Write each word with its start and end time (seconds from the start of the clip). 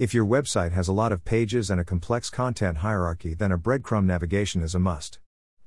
If 0.00 0.14
your 0.14 0.24
website 0.24 0.72
has 0.72 0.88
a 0.88 0.94
lot 0.94 1.12
of 1.12 1.26
pages 1.26 1.68
and 1.68 1.78
a 1.78 1.84
complex 1.84 2.30
content 2.30 2.78
hierarchy, 2.78 3.34
then 3.34 3.52
a 3.52 3.58
breadcrumb 3.58 4.06
navigation 4.06 4.62
is 4.62 4.74
a 4.74 4.78
must. 4.78 5.18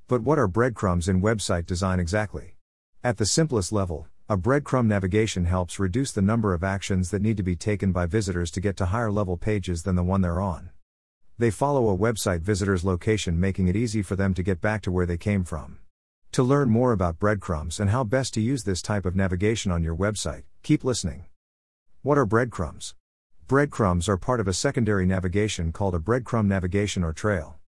But 0.08 0.24
what 0.24 0.40
are 0.40 0.48
breadcrumbs 0.48 1.08
in 1.08 1.22
website 1.22 1.68
design 1.68 2.00
exactly? 2.00 2.56
At 3.04 3.18
the 3.18 3.28
simplest 3.28 3.72
level, 3.72 4.08
a 4.28 4.36
breadcrumb 4.36 4.88
navigation 4.88 5.46
helps 5.46 5.78
reduce 5.78 6.12
the 6.12 6.24
number 6.24 6.56
of 6.56 6.64
actions 6.64 7.12
that 7.12 7.22
need 7.22 7.38
to 7.38 7.44
be 7.44 7.56
taken 7.56 7.92
by 7.92 8.08
visitors 8.08 8.50
to 8.50 8.60
get 8.60 8.76
to 8.78 8.88
higher 8.88 9.12
level 9.12 9.38
pages 9.38 9.84
than 9.84 9.96
the 9.96 10.04
one 10.04 10.22
they're 10.22 10.42
on. 10.42 10.72
They 11.38 11.52
follow 11.52 11.88
a 11.88 11.96
website 11.96 12.42
visitor's 12.42 12.84
location, 12.84 13.40
making 13.40 13.68
it 13.68 13.76
easy 13.76 14.02
for 14.02 14.16
them 14.16 14.34
to 14.34 14.42
get 14.42 14.60
back 14.60 14.82
to 14.82 14.92
where 14.92 15.06
they 15.06 15.16
came 15.16 15.44
from. 15.44 15.78
To 16.32 16.42
learn 16.42 16.72
more 16.72 16.92
about 16.92 17.20
breadcrumbs 17.20 17.80
and 17.80 17.92
how 17.92 18.04
best 18.04 18.34
to 18.34 18.42
use 18.42 18.64
this 18.64 18.82
type 18.82 19.06
of 19.06 19.16
navigation 19.16 19.72
on 19.72 19.84
your 19.84 19.96
website, 19.96 20.46
keep 20.64 20.84
listening. 20.84 21.26
What 22.02 22.18
are 22.18 22.26
breadcrumbs? 22.26 22.96
Breadcrumbs 23.46 24.08
are 24.08 24.16
part 24.16 24.40
of 24.40 24.48
a 24.48 24.54
secondary 24.54 25.06
navigation 25.06 25.74
called 25.74 25.96
a 25.96 26.00
breadcrumb 26.00 26.46
navigation 26.46 27.04
or 27.04 27.12
trail. 27.12 27.60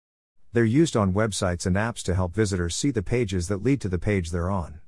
They're 0.52 0.64
used 0.64 0.96
on 0.96 1.12
websites 1.12 1.66
and 1.66 1.74
apps 1.74 2.00
to 2.04 2.14
help 2.14 2.32
visitors 2.32 2.76
see 2.76 2.92
the 2.92 3.02
pages 3.02 3.48
that 3.48 3.64
lead 3.64 3.80
to 3.80 3.88
the 3.88 3.98
page 3.98 4.30
they're 4.30 4.50
on. 4.50 4.78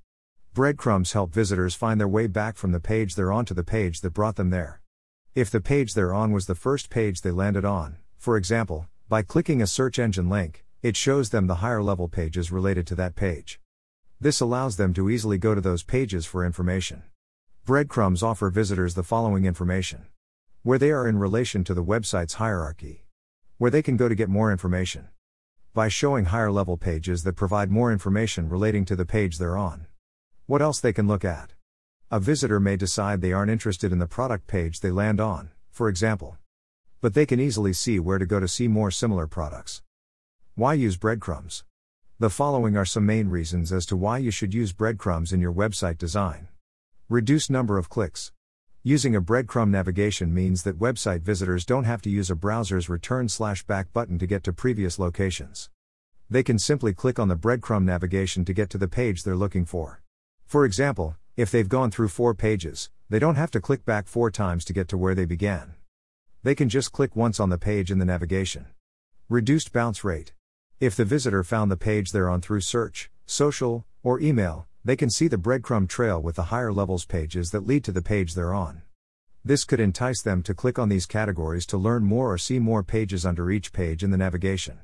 Breadcrumbs 0.55 1.11
help 1.11 1.35
visitors 1.35 1.75
find 1.75 1.99
their 1.99 2.07
way 2.07 2.29
back 2.29 2.57
from 2.57 2.71
the 2.71 2.79
page 2.79 3.17
they're 3.17 3.33
on 3.33 3.45
to 3.47 3.53
the 3.53 3.65
page 3.65 4.01
that 4.03 4.15
brought 4.15 4.37
them 4.37 4.51
there. 4.51 4.81
If 5.35 5.51
the 5.51 5.61
page 5.61 5.95
they're 5.95 6.15
on 6.15 6.31
was 6.31 6.47
the 6.47 6.55
first 6.55 6.89
page 6.89 7.23
they 7.23 7.33
landed 7.33 7.65
on, 7.65 7.97
for 8.17 8.37
example, 8.37 8.87
by 9.09 9.23
clicking 9.23 9.61
a 9.61 9.67
search 9.67 9.99
engine 9.99 10.31
link, 10.31 10.65
it 10.83 10.97
shows 10.97 11.31
them 11.31 11.49
the 11.49 11.57
higher 11.57 11.83
level 11.83 12.07
pages 12.07 12.53
related 12.53 12.87
to 12.87 12.95
that 12.95 13.17
page. 13.17 13.59
This 14.21 14.41
allows 14.41 14.77
them 14.77 14.95
to 14.95 15.11
easily 15.11 15.37
go 15.37 15.53
to 15.53 15.61
those 15.61 15.83
pages 15.83 16.27
for 16.27 16.47
information. 16.47 17.03
Breadcrumbs 17.65 18.23
offer 18.23 18.51
visitors 18.51 18.95
the 18.95 19.03
following 19.03 19.47
information 19.47 20.07
where 20.67 20.79
they 20.79 20.91
are 20.91 21.07
in 21.07 21.17
relation 21.17 21.63
to 21.63 21.75
the 21.75 21.85
website's 21.85 22.35
hierarchy, 22.35 23.05
where 23.59 23.71
they 23.71 23.83
can 23.83 23.97
go 23.97 24.09
to 24.09 24.15
get 24.15 24.29
more 24.29 24.51
information. 24.51 25.09
By 25.73 25.87
showing 25.89 26.27
higher 26.27 26.51
level 26.51 26.77
pages 26.77 27.23
that 27.23 27.37
provide 27.37 27.71
more 27.71 27.93
information 27.93 28.49
relating 28.49 28.85
to 28.87 28.97
the 28.97 29.07
page 29.07 29.39
they're 29.39 29.57
on. 29.57 29.87
What 30.47 30.63
else 30.63 30.81
they 30.81 30.93
can 30.93 31.07
look 31.07 31.25
at. 31.25 31.53
A 32.11 32.19
visitor 32.19 32.59
may 32.59 32.77
decide 32.77 33.21
they 33.21 33.33
aren't 33.33 33.51
interested 33.53 33.93
in 33.93 34.01
the 34.01 34.07
product 34.07 34.47
page 34.47 34.81
they 34.81 34.91
land 34.91 35.21
on, 35.21 35.51
for 35.71 35.89
example 35.89 36.37
but 37.01 37.15
they 37.15 37.27
can 37.27 37.39
easily 37.39 37.73
see 37.73 38.01
where 38.01 38.19
to 38.19 38.27
go 38.27 38.41
to 38.41 38.49
see 38.49 38.67
more 38.67 38.91
similar 38.91 39.27
products. 39.27 39.83
Why 40.57 40.75
use 40.75 40.97
breadcrumbs? 40.97 41.65
The 42.19 42.31
following 42.31 42.77
are 42.77 42.85
some 42.85 43.07
main 43.07 43.29
reasons 43.29 43.73
as 43.73 43.87
to 43.87 43.97
why 43.97 44.19
you 44.19 44.33
should 44.33 44.55
use 44.55 44.73
breadcrumbs 44.73 45.33
in 45.33 45.41
your 45.41 45.53
website 45.53 45.99
design. 45.99 46.49
Reduce 47.09 47.51
number 47.51 47.79
of 47.79 47.89
clicks. 47.89 48.33
Using 48.89 49.17
a 49.17 49.21
breadcrumb 49.21 49.71
navigation 49.71 50.33
means 50.33 50.63
that 50.63 50.79
website 50.79 51.23
visitors 51.23 51.65
don't 51.65 51.83
have 51.83 52.01
to 52.03 52.09
use 52.09 52.31
a 52.31 52.37
browser's 52.37 52.89
return 52.89 53.29
slash 53.29 53.65
back 53.65 53.93
button 53.93 54.17
to 54.21 54.29
get 54.29 54.45
to 54.45 54.53
previous 54.53 54.97
locations. 54.97 55.71
They 56.31 56.45
can 56.45 56.61
simply 56.61 56.95
click 56.95 57.19
on 57.19 57.27
the 57.27 57.35
breadcrumb 57.35 57.83
navigation 57.83 58.45
to 58.45 58.53
get 58.53 58.71
to 58.71 58.79
the 58.79 58.87
page 58.87 59.25
they're 59.25 59.35
looking 59.35 59.65
for. 59.65 60.03
For 60.45 60.65
example, 60.65 61.17
if 61.37 61.51
they've 61.51 61.69
gone 61.69 61.91
through 61.91 62.11
four 62.11 62.33
pages, 62.33 62.91
they 63.11 63.19
don't 63.19 63.35
have 63.35 63.51
to 63.51 63.61
click 63.61 63.85
back 63.85 64.07
four 64.07 64.31
times 64.31 64.65
to 64.67 64.73
get 64.73 64.87
to 64.91 64.97
where 64.97 65.17
they 65.17 65.25
began. 65.25 65.75
They 66.45 66.55
can 66.55 66.69
just 66.69 66.93
click 66.93 67.17
once 67.17 67.41
on 67.41 67.51
the 67.51 67.59
page 67.59 67.91
in 67.91 67.99
the 67.99 68.05
navigation. 68.05 68.67
Reduced 69.29 69.73
bounce 69.73 70.05
rate. 70.05 70.33
If 70.79 70.95
the 70.95 71.05
visitor 71.05 71.43
found 71.43 71.73
the 71.73 71.77
page 71.77 72.13
they're 72.13 72.31
on 72.31 72.41
through 72.41 72.61
search, 72.61 73.11
social, 73.27 73.85
or 74.05 74.21
email, 74.21 74.69
they 74.87 74.95
can 74.95 75.11
see 75.11 75.27
the 75.27 75.37
breadcrumb 75.37 75.89
trail 75.89 76.23
with 76.23 76.37
the 76.37 76.45
higher 76.45 76.73
levels 76.73 77.05
pages 77.05 77.51
that 77.51 77.67
lead 77.67 77.83
to 77.83 77.91
the 77.91 78.01
page 78.01 78.35
they're 78.35 78.55
on. 78.55 78.83
This 79.45 79.65
could 79.65 79.81
entice 79.81 80.23
them 80.23 80.45
to 80.45 80.55
click 80.55 80.79
on 80.79 80.89
these 80.89 81.07
categories 81.07 81.67
to 81.67 81.77
learn 81.77 82.05
more 82.05 82.33
or 82.33 82.39
see 82.39 82.61
more 82.61 82.85
pages 82.85 83.27
under 83.27 83.51
each 83.51 83.73
page 83.73 84.05
in 84.05 84.13
the 84.13 84.17
navigation. 84.17 84.79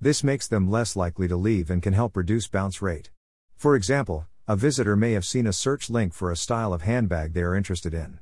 This 0.00 0.24
makes 0.24 0.48
them 0.48 0.68
less 0.68 0.96
likely 0.96 1.28
to 1.28 1.36
leave 1.36 1.70
and 1.70 1.80
can 1.80 1.92
help 1.92 2.16
reduce 2.16 2.48
bounce 2.48 2.82
rate. 2.82 3.12
For 3.54 3.76
example, 3.76 4.26
a 4.48 4.56
visitor 4.56 4.96
may 4.96 5.12
have 5.12 5.24
seen 5.24 5.46
a 5.46 5.52
search 5.52 5.88
link 5.88 6.14
for 6.14 6.32
a 6.32 6.36
style 6.36 6.72
of 6.72 6.82
handbag 6.82 7.32
they 7.32 7.42
are 7.42 7.54
interested 7.54 7.94
in. 7.94 8.18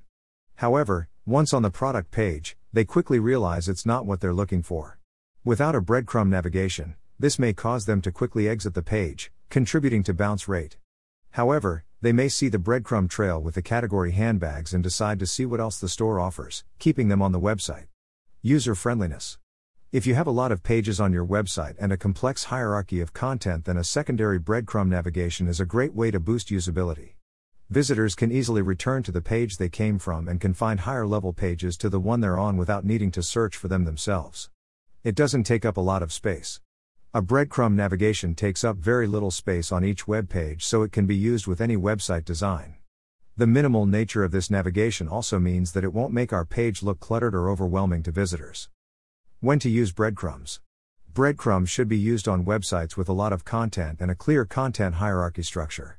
However, 0.57 1.09
once 1.25 1.55
on 1.55 1.63
the 1.63 1.71
product 1.71 2.11
page, 2.11 2.59
they 2.75 2.85
quickly 2.85 3.19
realize 3.19 3.71
it's 3.71 3.87
not 3.87 4.05
what 4.05 4.21
they're 4.21 4.35
looking 4.35 4.63
for. 4.63 4.99
Without 5.47 5.75
a 5.75 5.81
breadcrumb 5.81 6.29
navigation, 6.29 6.95
this 7.19 7.39
may 7.39 7.55
cause 7.55 7.87
them 7.87 8.03
to 8.03 8.13
quickly 8.13 8.51
exit 8.51 8.75
the 8.75 8.83
page, 8.83 9.33
contributing 9.49 10.03
to 10.03 10.13
bounce 10.13 10.47
rate. 10.47 10.77
However, 11.37 11.85
they 12.01 12.15
may 12.15 12.31
see 12.31 12.49
the 12.49 12.59
breadcrumb 12.59 13.11
trail 13.11 13.39
with 13.39 13.57
the 13.57 13.61
category 13.61 14.13
handbags 14.13 14.73
and 14.73 14.83
decide 14.83 15.19
to 15.19 15.27
see 15.27 15.45
what 15.45 15.61
else 15.61 15.79
the 15.79 15.87
store 15.87 16.19
offers, 16.19 16.65
keeping 16.79 17.09
them 17.09 17.21
on 17.21 17.33
the 17.33 17.39
website. 17.39 17.89
User 18.41 18.75
friendliness. 18.75 19.37
If 19.93 20.07
you 20.07 20.15
have 20.15 20.27
a 20.27 20.31
lot 20.31 20.51
of 20.51 20.63
pages 20.63 20.99
on 20.99 21.13
your 21.13 21.27
website 21.27 21.75
and 21.79 21.93
a 21.93 21.99
complex 21.99 22.45
hierarchy 22.45 23.03
of 23.03 23.13
content, 23.13 23.67
then 23.67 23.77
a 23.77 23.85
secondary 23.85 24.41
breadcrumb 24.41 24.89
navigation 24.89 25.47
is 25.47 25.61
a 25.61 25.67
great 25.67 25.93
way 25.93 26.11
to 26.11 26.19
boost 26.19 26.49
usability. 26.49 27.17
Visitors 27.69 28.15
can 28.15 28.33
easily 28.33 28.63
return 28.63 29.03
to 29.03 29.13
the 29.13 29.21
page 29.21 29.59
they 29.59 29.69
came 29.69 29.99
from 29.99 30.29
and 30.29 30.41
can 30.41 30.55
find 30.55 30.81
higher 30.81 31.07
level 31.07 31.35
pages 31.35 31.77
to 31.77 31.91
the 31.91 32.01
one 32.01 32.21
they're 32.21 32.39
on 32.39 32.57
without 32.57 32.87
needing 32.87 33.11
to 33.11 33.23
search 33.23 33.59
for 33.59 33.69
them 33.69 33.85
themselves. 33.85 34.49
It 35.05 35.15
doesn't 35.15 35.45
take 35.45 35.67
up 35.67 35.77
a 35.77 35.83
lot 35.83 36.03
of 36.03 36.15
space. 36.15 36.63
A 37.15 37.23
breadcrumb 37.23 37.75
navigation 37.75 38.35
takes 38.35 38.63
up 38.63 38.77
very 38.77 39.07
little 39.07 39.31
space 39.31 39.73
on 39.73 39.85
each 39.85 40.07
web 40.07 40.29
page 40.29 40.65
so 40.65 40.83
it 40.83 40.93
can 40.93 41.07
be 41.07 41.17
used 41.17 41.47
with 41.47 41.61
any 41.61 41.77
website 41.77 42.25
design. 42.25 42.77
The 43.37 43.47
minimal 43.47 43.87
nature 43.87 44.25
of 44.25 44.33
this 44.33 44.51
navigation 44.51 45.09
also 45.09 45.39
means 45.39 45.73
that 45.73 45.85
it 45.85 45.93
won't 45.93 46.13
make 46.13 46.33
our 46.33 46.45
page 46.45 46.83
look 46.83 47.01
cluttered 47.01 47.35
or 47.35 47.49
overwhelming 47.49 48.03
to 48.03 48.11
visitors. 48.11 48.69
When 49.41 49.59
to 49.61 49.71
use 49.71 49.93
breadcrumbs. 49.93 50.61
Breadcrumbs 51.13 51.71
should 51.71 51.89
be 51.89 51.97
used 51.97 52.29
on 52.29 52.45
websites 52.45 52.97
with 52.97 53.09
a 53.09 53.15
lot 53.15 53.33
of 53.33 53.45
content 53.45 54.01
and 54.01 54.11
a 54.11 54.15
clear 54.15 54.45
content 54.45 54.97
hierarchy 54.97 55.43
structure. 55.43 55.99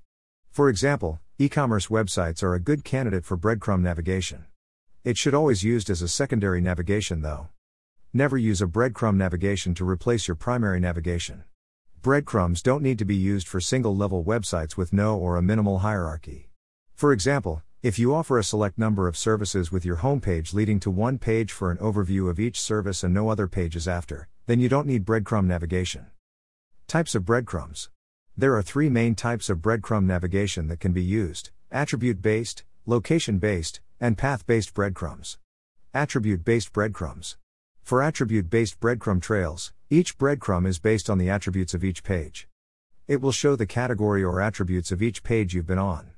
For 0.52 0.70
example, 0.70 1.20
e 1.40 1.50
commerce 1.50 1.88
websites 1.88 2.44
are 2.44 2.54
a 2.54 2.60
good 2.60 2.84
candidate 2.84 3.26
for 3.26 3.38
breadcrumb 3.38 3.82
navigation. 3.82 4.46
It 5.04 5.18
should 5.18 5.34
always 5.34 5.64
be 5.64 5.70
used 5.70 5.90
as 5.90 6.02
a 6.02 6.08
secondary 6.08 6.62
navigation 6.62 7.22
though. 7.22 7.50
Never 8.18 8.36
use 8.36 8.64
a 8.64 8.66
breadcrumb 8.66 9.16
navigation 9.16 9.76
to 9.76 9.88
replace 9.88 10.28
your 10.28 10.34
primary 10.34 10.80
navigation. 10.80 11.44
Breadcrumbs 12.02 12.64
don't 12.64 12.82
need 12.82 12.98
to 12.98 13.06
be 13.06 13.16
used 13.16 13.48
for 13.48 13.62
single 13.62 13.96
level 13.96 14.24
websites 14.24 14.76
with 14.76 14.92
no 14.92 15.16
or 15.16 15.36
a 15.36 15.44
minimal 15.44 15.78
hierarchy. 15.78 16.50
For 16.96 17.14
example, 17.14 17.62
if 17.84 18.00
you 18.00 18.16
offer 18.16 18.40
a 18.40 18.44
select 18.44 18.80
number 18.80 19.08
of 19.08 19.16
services 19.16 19.72
with 19.72 19.86
your 19.86 19.98
homepage 19.98 20.52
leading 20.52 20.80
to 20.80 20.90
one 20.90 21.20
page 21.20 21.52
for 21.52 21.70
an 21.70 21.78
overview 21.78 22.28
of 22.28 22.40
each 22.40 22.60
service 22.60 23.04
and 23.04 23.14
no 23.14 23.30
other 23.30 23.48
pages 23.48 23.88
after, 23.88 24.28
then 24.48 24.60
you 24.60 24.68
don't 24.68 24.88
need 24.88 25.06
breadcrumb 25.06 25.46
navigation. 25.46 26.08
Types 26.88 27.14
of 27.14 27.24
breadcrumbs. 27.24 27.92
There 28.36 28.56
are 28.56 28.64
three 28.64 28.90
main 28.90 29.14
types 29.14 29.48
of 29.48 29.60
breadcrumb 29.60 30.06
navigation 30.06 30.70
that 30.70 30.80
can 30.80 30.92
be 30.92 31.04
used 31.04 31.52
attribute 31.72 32.24
based, 32.24 32.64
location 32.88 33.38
based, 33.38 33.80
and 34.00 34.18
path 34.18 34.48
based 34.48 34.74
breadcrumbs. 34.74 35.38
Attribute 35.94 36.44
based 36.44 36.74
breadcrumbs. 36.74 37.38
For 37.88 38.02
attribute 38.02 38.50
based 38.50 38.82
breadcrumb 38.82 39.22
trails, 39.22 39.72
each 39.90 40.18
breadcrumb 40.18 40.68
is 40.68 40.78
based 40.78 41.10
on 41.10 41.18
the 41.18 41.30
attributes 41.30 41.74
of 41.74 41.86
each 41.86 42.04
page. 42.04 42.50
It 43.08 43.22
will 43.22 43.32
show 43.32 43.56
the 43.56 43.66
category 43.66 44.22
or 44.26 44.42
attributes 44.42 44.92
of 44.92 45.02
each 45.02 45.24
page 45.24 45.54
you've 45.54 45.68
been 45.68 45.78
on. 45.78 46.10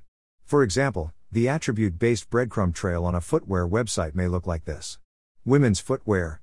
For 0.44 0.64
example, 0.64 1.12
the 1.30 1.48
attribute 1.48 1.96
based 1.96 2.28
breadcrumb 2.28 2.74
trail 2.74 3.04
on 3.04 3.14
a 3.14 3.20
footwear 3.20 3.68
website 3.68 4.16
may 4.16 4.26
look 4.26 4.48
like 4.48 4.64
this 4.64 4.98
Women's 5.44 5.78
footwear, 5.78 6.42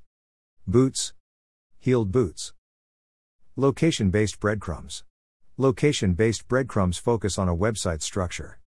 boots, 0.66 1.12
heeled 1.78 2.10
boots. 2.10 2.54
Location 3.58 4.10
based 4.10 4.40
breadcrumbs. 4.40 5.04
Location 5.58 6.14
based 6.14 6.48
breadcrumbs 6.48 6.98
focus 6.98 7.38
on 7.38 7.50
a 7.50 7.54
website 7.66 8.02
structure. 8.02 8.60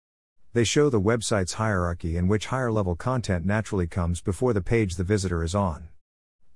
They 0.52 0.64
show 0.64 0.90
the 0.90 1.00
website's 1.00 1.54
hierarchy 1.54 2.18
in 2.18 2.28
which 2.28 2.48
higher 2.48 2.70
level 2.70 2.96
content 2.96 3.46
naturally 3.46 3.86
comes 3.86 4.20
before 4.20 4.52
the 4.52 4.60
page 4.60 4.96
the 4.96 5.04
visitor 5.04 5.42
is 5.42 5.54
on. 5.54 5.88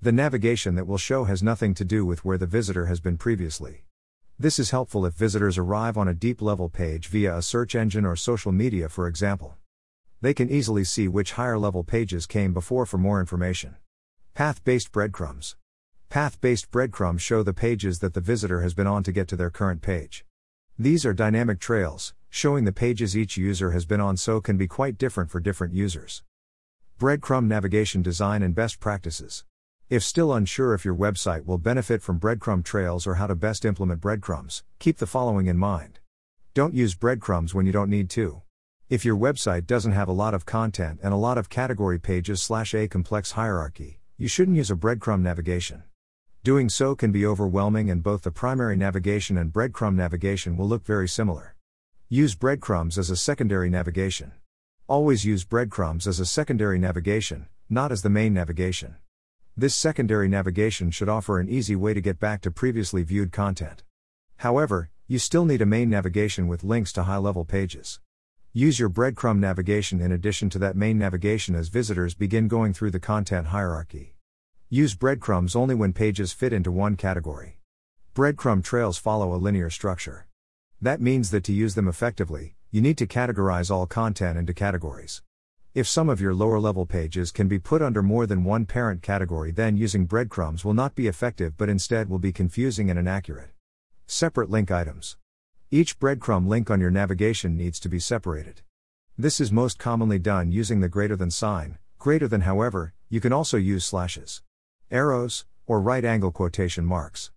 The 0.05 0.13
navigation 0.13 0.75
that 0.75 0.87
will 0.87 0.99
show 0.99 1.25
has 1.25 1.43
nothing 1.43 1.73
to 1.73 1.83
do 1.83 2.05
with 2.05 2.27
where 2.27 2.37
the 2.37 2.45
visitor 2.45 2.85
has 2.85 3.01
been 3.01 3.17
previously. 3.17 3.85
This 4.39 4.59
is 4.59 4.69
helpful 4.69 5.07
if 5.07 5.15
visitors 5.15 5.57
arrive 5.57 5.97
on 5.97 6.09
a 6.09 6.13
deep 6.13 6.43
level 6.43 6.69
page 6.69 7.07
via 7.09 7.39
a 7.39 7.41
search 7.41 7.75
engine 7.75 8.05
or 8.05 8.15
social 8.15 8.53
media, 8.53 8.91
for 8.91 9.09
example. 9.09 9.57
They 10.21 10.35
can 10.35 10.51
easily 10.51 10.85
see 10.85 11.09
which 11.09 11.33
higher 11.33 11.59
level 11.59 11.85
pages 11.85 12.27
came 12.27 12.53
before 12.53 12.85
for 12.85 12.99
more 12.99 13.19
information. 13.19 13.77
Path 14.35 14.63
based 14.63 14.93
breadcrumbs. 14.93 15.57
Path 16.11 16.39
based 16.39 16.71
breadcrumbs 16.71 17.23
show 17.23 17.43
the 17.43 17.55
pages 17.55 18.01
that 18.01 18.13
the 18.13 18.21
visitor 18.21 18.61
has 18.61 18.75
been 18.75 18.87
on 18.87 19.05
to 19.05 19.11
get 19.11 19.27
to 19.29 19.37
their 19.37 19.49
current 19.49 19.81
page. 19.81 20.27
These 20.79 21.07
are 21.07 21.15
dynamic 21.15 21.61
trails, 21.61 22.13
showing 22.29 22.65
the 22.65 22.73
pages 22.73 23.17
each 23.17 23.39
user 23.39 23.71
has 23.71 23.87
been 23.87 24.03
on, 24.03 24.19
so 24.19 24.43
can 24.43 24.59
be 24.59 24.67
quite 24.67 24.99
different 24.99 25.31
for 25.31 25.41
different 25.41 25.73
users. 25.73 26.23
Breadcrumb 27.01 27.47
navigation 27.47 28.03
design 28.03 28.43
and 28.43 28.55
best 28.55 28.81
practices. 28.81 29.45
If 29.95 30.03
still 30.03 30.33
unsure 30.35 30.75
if 30.75 30.85
your 30.85 30.97
website 30.97 31.47
will 31.47 31.57
benefit 31.57 32.03
from 32.03 32.19
breadcrumb 32.19 32.65
trails 32.65 33.07
or 33.07 33.15
how 33.15 33.29
to 33.29 33.37
best 33.37 33.65
implement 33.65 34.01
breadcrumbs, 34.01 34.65
keep 34.81 34.99
the 34.99 35.07
following 35.07 35.47
in 35.47 35.57
mind. 35.57 36.01
Don't 36.53 36.75
use 36.75 36.97
breadcrumbs 36.97 37.55
when 37.55 37.65
you 37.65 37.71
don't 37.71 37.91
need 37.91 38.11
to. 38.11 38.43
If 38.89 39.05
your 39.05 39.17
website 39.17 39.69
doesn't 39.69 39.93
have 39.93 40.09
a 40.09 40.13
lot 40.13 40.35
of 40.35 40.47
content 40.47 40.99
and 41.01 41.15
a 41.15 41.17
lot 41.17 41.39
of 41.39 41.49
category 41.49 42.01
pages 42.01 42.43
slash 42.43 42.75
a 42.75 42.89
complex 42.89 43.31
hierarchy, 43.31 44.01
you 44.19 44.27
shouldn't 44.27 44.57
use 44.57 44.69
a 44.69 44.75
breadcrumb 44.75 45.21
navigation. 45.21 45.85
Doing 46.43 46.69
so 46.69 46.97
can 46.97 47.13
be 47.13 47.25
overwhelming, 47.25 47.89
and 47.89 48.03
both 48.03 48.23
the 48.23 48.33
primary 48.33 48.75
navigation 48.75 49.39
and 49.39 49.53
breadcrumb 49.53 49.95
navigation 49.95 50.57
will 50.57 50.67
look 50.67 50.85
very 50.85 51.07
similar. 51.07 51.55
Use 52.09 52.35
breadcrumbs 52.35 52.99
as 52.99 53.11
a 53.11 53.17
secondary 53.17 53.71
navigation. 53.71 54.33
Always 54.89 55.25
use 55.25 55.45
breadcrumbs 55.45 56.09
as 56.09 56.19
a 56.19 56.27
secondary 56.27 56.81
navigation, 56.81 57.47
not 57.71 57.93
as 57.93 58.03
the 58.03 58.11
main 58.11 58.35
navigation. 58.35 58.97
This 59.57 59.77
secondary 59.77 60.27
navigation 60.27 60.91
should 60.91 61.09
offer 61.09 61.39
an 61.39 61.49
easy 61.49 61.77
way 61.77 61.95
to 61.95 62.01
get 62.01 62.19
back 62.19 62.41
to 62.41 62.51
previously 62.51 63.05
viewed 63.05 63.31
content. 63.31 63.85
However, 64.39 64.91
you 65.07 65.21
still 65.21 65.45
need 65.45 65.63
a 65.63 65.67
main 65.67 65.89
navigation 65.89 66.49
with 66.49 66.65
links 66.65 66.93
to 66.95 67.05
high 67.05 67.19
level 67.19 67.45
pages. 67.45 68.01
Use 68.53 68.81
your 68.81 68.91
breadcrumb 68.91 69.39
navigation 69.39 70.01
in 70.01 70.11
addition 70.11 70.51
to 70.51 70.59
that 70.59 70.75
main 70.75 70.99
navigation 70.99 71.55
as 71.55 71.69
visitors 71.69 72.15
begin 72.17 72.49
going 72.49 72.73
through 72.73 72.91
the 72.91 72.99
content 72.99 73.47
hierarchy. 73.49 74.17
Use 74.71 74.97
breadcrumbs 74.97 75.55
only 75.55 75.77
when 75.77 75.93
pages 75.93 76.33
fit 76.33 76.53
into 76.53 76.73
one 76.73 76.97
category. 76.97 77.61
Breadcrumb 78.13 78.65
trails 78.65 78.99
follow 78.99 79.33
a 79.33 79.39
linear 79.39 79.71
structure. 79.71 80.27
That 80.83 81.01
means 81.01 81.31
that 81.31 81.45
to 81.45 81.53
use 81.53 81.77
them 81.77 81.87
effectively, 81.87 82.57
you 82.73 82.81
need 82.81 82.99
to 82.99 83.07
categorize 83.07 83.71
all 83.71 83.87
content 83.87 84.37
into 84.37 84.53
categories. 84.53 85.23
If 85.75 85.89
some 85.89 86.09
of 86.09 86.21
your 86.21 86.35
lower 86.35 86.61
level 86.61 86.87
pages 86.87 87.33
can 87.33 87.49
be 87.49 87.59
put 87.59 87.83
under 87.83 88.01
more 88.01 88.27
than 88.27 88.45
one 88.45 88.65
parent 88.65 89.03
category, 89.03 89.51
then 89.51 89.77
using 89.77 90.07
breadcrumbs 90.07 90.65
will 90.65 90.73
not 90.73 90.95
be 90.95 91.09
effective 91.09 91.57
but 91.57 91.69
instead 91.69 92.09
will 92.09 92.21
be 92.21 92.31
confusing 92.31 92.91
and 92.91 92.99
inaccurate. 92.99 93.51
Separate 94.07 94.49
link 94.49 94.71
items. 94.71 95.17
Each 95.73 95.99
breadcrumb 95.99 96.47
link 96.47 96.71
on 96.71 96.81
your 96.81 96.93
navigation 96.93 97.57
needs 97.57 97.81
to 97.81 97.89
be 97.89 97.99
separated. 97.99 98.63
This 99.19 99.41
is 99.41 99.51
most 99.51 99.77
commonly 99.77 100.21
done 100.21 100.53
using 100.53 100.79
the 100.79 100.89
greater 100.89 101.17
than 101.17 101.33
sign. 101.33 101.79
Greater 101.99 102.29
than, 102.29 102.43
however, 102.43 102.95
you 103.09 103.21
can 103.21 103.33
also 103.33 103.57
use 103.57 103.85
slashes, 103.85 104.43
arrows, 104.93 105.45
or 105.67 105.81
right 105.81 106.05
angle 106.05 106.31
quotation 106.31 106.85
marks. 106.85 107.33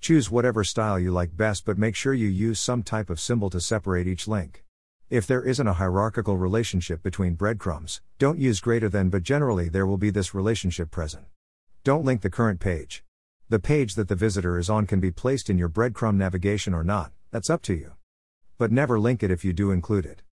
Choose 0.00 0.30
whatever 0.30 0.62
style 0.62 1.00
you 1.00 1.10
like 1.10 1.36
best, 1.36 1.64
but 1.64 1.76
make 1.76 1.96
sure 1.96 2.14
you 2.14 2.28
use 2.28 2.60
some 2.60 2.84
type 2.84 3.10
of 3.10 3.18
symbol 3.18 3.50
to 3.50 3.60
separate 3.60 4.06
each 4.06 4.28
link. 4.28 4.62
If 5.10 5.26
there 5.26 5.42
isn't 5.42 5.66
a 5.66 5.72
hierarchical 5.72 6.36
relationship 6.36 7.02
between 7.02 7.34
breadcrumbs, 7.34 8.00
don't 8.20 8.38
use 8.38 8.60
greater 8.60 8.88
than, 8.88 9.08
but 9.08 9.24
generally 9.24 9.68
there 9.68 9.84
will 9.84 9.96
be 9.96 10.10
this 10.10 10.36
relationship 10.36 10.92
present. 10.92 11.24
Don't 11.82 12.04
link 12.04 12.22
the 12.22 12.30
current 12.30 12.60
page. 12.60 13.02
The 13.48 13.58
page 13.58 13.96
that 13.96 14.06
the 14.06 14.14
visitor 14.14 14.56
is 14.56 14.70
on 14.70 14.86
can 14.86 15.00
be 15.00 15.10
placed 15.10 15.50
in 15.50 15.58
your 15.58 15.68
breadcrumb 15.68 16.14
navigation 16.14 16.72
or 16.72 16.84
not, 16.84 17.10
that's 17.32 17.50
up 17.50 17.60
to 17.62 17.74
you. 17.74 17.94
But 18.56 18.70
never 18.70 19.00
link 19.00 19.24
it 19.24 19.32
if 19.32 19.44
you 19.44 19.52
do 19.52 19.72
include 19.72 20.06
it. 20.06 20.22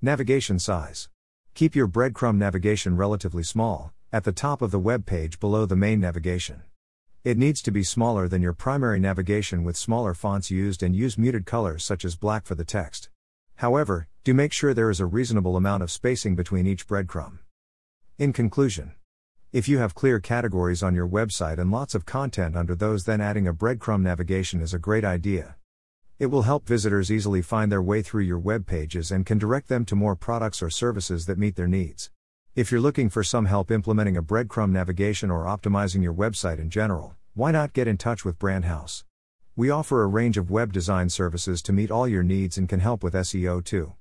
Navigation 0.00 0.58
size. 0.58 1.10
Keep 1.52 1.76
your 1.76 1.86
breadcrumb 1.86 2.36
navigation 2.36 2.96
relatively 2.96 3.42
small, 3.42 3.92
at 4.14 4.24
the 4.24 4.32
top 4.32 4.62
of 4.62 4.70
the 4.70 4.78
web 4.78 5.04
page 5.04 5.40
below 5.40 5.66
the 5.66 5.76
main 5.76 6.00
navigation. 6.00 6.62
It 7.22 7.36
needs 7.36 7.60
to 7.60 7.70
be 7.70 7.82
smaller 7.82 8.28
than 8.28 8.40
your 8.40 8.54
primary 8.54 8.98
navigation 8.98 9.62
with 9.62 9.76
smaller 9.76 10.14
fonts 10.14 10.50
used 10.50 10.82
and 10.82 10.96
use 10.96 11.18
muted 11.18 11.44
colors 11.44 11.84
such 11.84 12.02
as 12.02 12.16
black 12.16 12.46
for 12.46 12.54
the 12.54 12.64
text. 12.64 13.10
However, 13.56 14.08
do 14.24 14.34
make 14.34 14.52
sure 14.52 14.74
there 14.74 14.90
is 14.90 15.00
a 15.00 15.06
reasonable 15.06 15.56
amount 15.56 15.82
of 15.82 15.90
spacing 15.90 16.36
between 16.36 16.66
each 16.66 16.86
breadcrumb. 16.86 17.38
In 18.18 18.32
conclusion, 18.32 18.94
if 19.52 19.68
you 19.68 19.78
have 19.78 19.94
clear 19.94 20.18
categories 20.18 20.82
on 20.82 20.94
your 20.94 21.08
website 21.08 21.58
and 21.58 21.70
lots 21.70 21.94
of 21.94 22.06
content 22.06 22.56
under 22.56 22.74
those, 22.74 23.04
then 23.04 23.20
adding 23.20 23.46
a 23.46 23.52
breadcrumb 23.52 24.00
navigation 24.00 24.60
is 24.60 24.72
a 24.72 24.78
great 24.78 25.04
idea. 25.04 25.56
It 26.18 26.26
will 26.26 26.42
help 26.42 26.66
visitors 26.66 27.10
easily 27.10 27.42
find 27.42 27.70
their 27.70 27.82
way 27.82 28.00
through 28.00 28.22
your 28.22 28.38
web 28.38 28.66
pages 28.66 29.10
and 29.10 29.26
can 29.26 29.38
direct 29.38 29.68
them 29.68 29.84
to 29.86 29.96
more 29.96 30.16
products 30.16 30.62
or 30.62 30.70
services 30.70 31.26
that 31.26 31.36
meet 31.36 31.56
their 31.56 31.66
needs. 31.66 32.10
If 32.54 32.70
you're 32.70 32.80
looking 32.80 33.08
for 33.08 33.24
some 33.24 33.46
help 33.46 33.70
implementing 33.70 34.16
a 34.16 34.22
breadcrumb 34.22 34.70
navigation 34.70 35.30
or 35.30 35.44
optimizing 35.44 36.02
your 36.02 36.14
website 36.14 36.58
in 36.58 36.70
general, 36.70 37.16
why 37.34 37.50
not 37.50 37.72
get 37.72 37.88
in 37.88 37.98
touch 37.98 38.24
with 38.24 38.38
Brandhouse? 38.38 39.04
We 39.54 39.68
offer 39.68 40.02
a 40.02 40.06
range 40.06 40.38
of 40.38 40.50
web 40.50 40.72
design 40.72 41.10
services 41.10 41.60
to 41.62 41.74
meet 41.74 41.90
all 41.90 42.08
your 42.08 42.22
needs 42.22 42.56
and 42.56 42.66
can 42.66 42.80
help 42.80 43.04
with 43.04 43.12
SEO 43.12 43.62
too. 43.62 43.92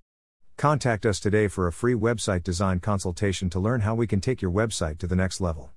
Contact 0.56 1.06
us 1.06 1.20
today 1.20 1.50
for 1.50 1.68
a 1.68 1.74
free 1.74 1.94
website 1.94 2.42
design 2.42 2.80
consultation 2.80 3.50
to 3.50 3.60
learn 3.60 3.82
how 3.82 3.94
we 3.94 4.08
can 4.08 4.22
take 4.22 4.42
your 4.42 4.52
website 4.52 4.98
to 5.00 5.08
the 5.08 5.16
next 5.18 5.42
level. 5.42 5.72